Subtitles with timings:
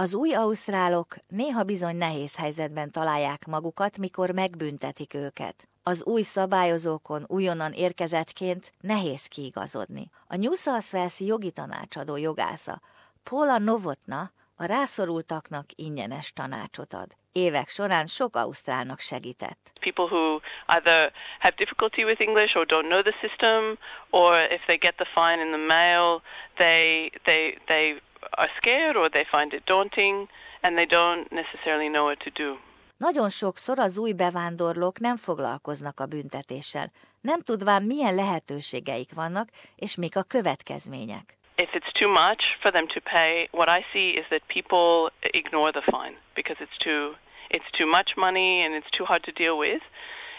[0.00, 5.68] Az új ausztrálok néha bizony nehéz helyzetben találják magukat, mikor megbüntetik őket.
[5.82, 10.10] Az új szabályozókon újonnan érkezettként nehéz kiigazodni.
[10.26, 12.80] A New South Wales jogi tanácsadó jogásza
[13.22, 17.16] Paula Novotna a rászorultaknak ingyenes tanácsot ad.
[17.32, 19.72] Évek során sok ausztrálnak segített.
[19.80, 23.78] People who either have difficulty with English or don't know the system,
[24.10, 26.22] or if they get the fine in the mail,
[26.56, 30.28] they they they are scared or they find it daunting
[30.60, 32.58] and they don't necessarily know what to do.
[32.96, 39.94] Nagyon sokszor az új bevándorlók nem foglalkoznak a büntetéssel, nem tudván milyen lehetőségeik vannak, és
[39.94, 41.36] mik a következmények.
[41.56, 45.70] If it's too much for them to pay, what I see is that people ignore
[45.70, 47.14] the fine because it's too
[47.48, 49.82] it's too much money and it's too hard to deal with.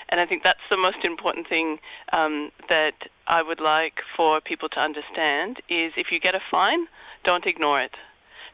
[0.09, 1.79] And I think that's the most important thing
[2.11, 2.95] um, that
[3.27, 6.87] I would like for people to understand is if you get a fine,
[7.23, 7.95] don't ignore it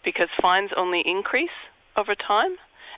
[0.04, 1.58] because fines only increase
[1.96, 2.54] over time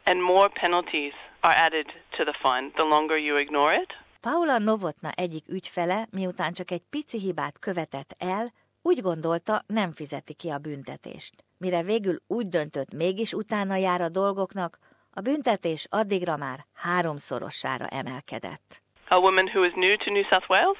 [0.05, 3.93] and more penalties are added to the fine the longer you ignore it.
[4.21, 10.33] Paula Novotna egyik ügyfele, miután csak egy pici hibát követett el, úgy gondolta, nem fizeti
[10.33, 11.43] ki a büntetést.
[11.57, 14.79] Mire végül úgy döntött, mégis utána jár a dolgoknak,
[15.17, 18.81] a büntetés addigra már háromszorossára emelkedett.
[19.07, 20.77] A woman who is new to New South Wales,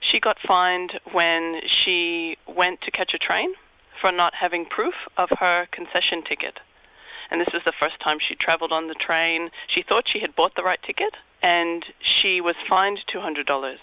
[0.00, 3.56] she got fined when she went to catch a train
[4.00, 6.60] for not having proof of her concession ticket.
[7.30, 9.50] And this was the first time she traveled on the train.
[9.66, 13.78] She thought she had bought the right ticket and she was fined $200.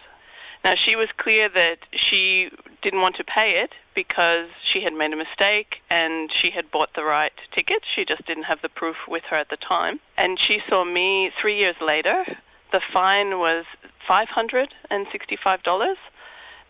[0.63, 2.49] Now, she was clear that she
[2.81, 6.93] didn't want to pay it because she had made a mistake and she had bought
[6.95, 7.83] the right ticket.
[7.83, 9.99] She just didn't have the proof with her at the time.
[10.17, 12.25] And she saw me three years later.
[12.71, 13.65] The fine was
[14.09, 15.97] $565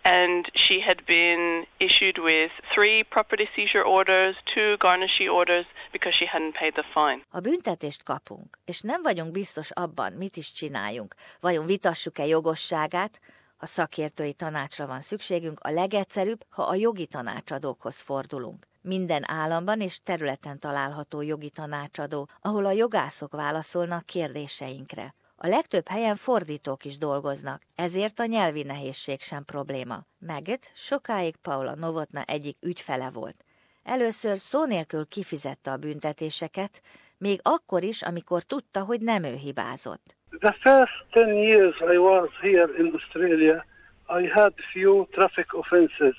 [0.04, 6.26] and she had been issued with three property seizure orders, two garnishee orders, because she
[6.26, 7.22] hadn't paid the fine.
[7.30, 11.16] A büntetést kapunk, és nem vagyunk biztos abban, mit is csináljunk.
[11.39, 13.20] Vajon vitassuk-e jogosságát,
[13.62, 18.67] ha szakértői tanácsra van szükségünk, a legegyszerűbb, ha a jogi tanácsadókhoz fordulunk.
[18.82, 25.14] Minden államban és területen található jogi tanácsadó, ahol a jogászok válaszolnak kérdéseinkre.
[25.36, 30.05] A legtöbb helyen fordítók is dolgoznak, ezért a nyelvi nehézség sem probléma.
[30.17, 33.45] Maggot sokáig Paula Novotna egyik ügyfele volt.
[33.83, 36.82] Először szó nélkül kifizette a büntetéseket,
[37.17, 40.16] még akkor is, amikor tudta, hogy nem ő hibázott.
[40.41, 43.63] The first 10 years I was here in Australia,
[44.09, 46.15] I had few traffic offenses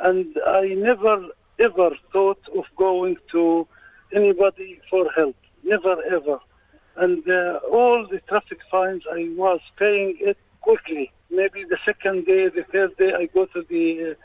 [0.00, 3.66] and I never ever thought of going to
[4.12, 5.36] anybody for help.
[5.62, 6.38] Never ever.
[6.96, 11.10] and uh, all the traffic fines I was paying it quickly.
[11.30, 14.16] Maybe the second day, the third day, I go to the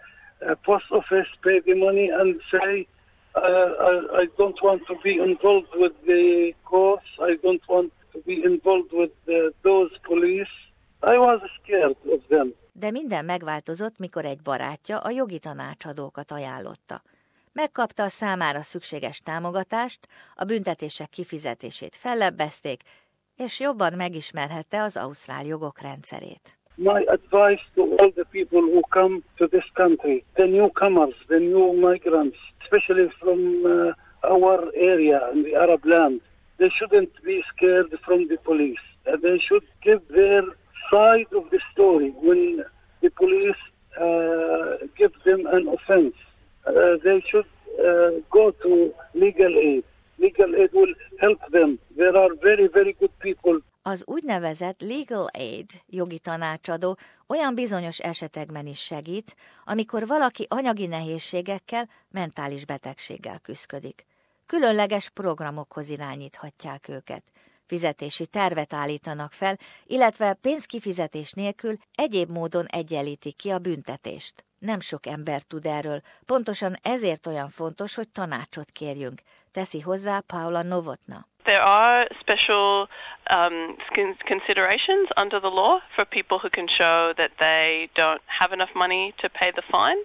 [0.46, 2.88] uh, post office, pay the money, and say,
[3.36, 7.08] uh, I, I, don't want to be involved with the courts.
[7.22, 9.14] I don't want to be involved with
[9.62, 10.52] those police.
[11.02, 12.54] I was scared of them.
[12.72, 17.02] De minden megváltozott, mikor egy barátja a jogi tanácsadókat ajánlotta.
[17.54, 22.82] megkapta a számára szükséges támogatást, a büntetések kifizetését fellebbezték,
[23.36, 26.58] és jobban megismerhette az ausztrál jogok rendszerét.
[26.76, 31.90] My advice to all the people who come to this country, the newcomers, the new
[31.90, 36.22] migrants, especially from uh, our area in the Arab land,
[36.60, 38.84] they shouldn't be scared from the police.
[39.08, 40.44] Uh, they should give their
[40.92, 42.64] side of the story when
[43.02, 43.62] the police
[44.00, 46.16] uh, give them an offense.
[46.68, 47.50] Uh, they should
[47.80, 49.84] uh, go to legal aid.
[50.18, 51.80] Legal aid will help them.
[51.98, 53.60] There are very, very good people.
[53.82, 61.90] Az úgynevezett legal aid jogi tanácsadó olyan bizonyos esetekben is segít, amikor valaki anyagi nehézségekkel,
[62.10, 64.06] mentális betegséggel küzdik.
[64.50, 67.24] Különleges programokhoz irányíthatják őket.
[67.66, 74.46] Fizetési tervet állítanak fel, illetve pénzkifizetés nélkül egyéb módon egyenlítik ki a büntetést.
[74.60, 79.22] Nem sok ember tud erről, pontosan ezért olyan fontos, hogy tanácsot kérjünk,
[79.52, 81.28] teszi hozzá Paula Novotna.
[81.44, 82.90] There are special
[83.36, 83.78] um,
[84.28, 89.14] considerations under the law for people who can show that they don't have enough money
[89.18, 90.02] to pay the fine.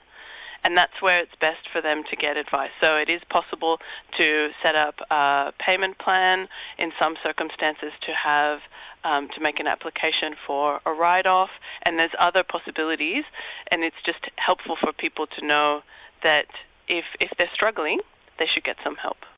[0.64, 2.70] And that's where it's best for them to get advice.
[2.80, 3.80] So it is possible
[4.18, 8.60] to set up a payment plan in some circumstances to have
[9.04, 11.50] um, to make an application for a write-off,
[11.82, 13.24] and there's other possibilities,
[13.70, 15.82] and it's just helpful for people to know
[16.22, 16.46] that
[16.88, 18.00] if if they're struggling,
[18.38, 19.26] they should get some help.